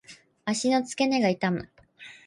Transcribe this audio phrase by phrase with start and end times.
[0.45, 1.69] 足の付け根が痛む。